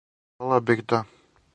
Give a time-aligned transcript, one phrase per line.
[0.39, 1.05] Волео бих да.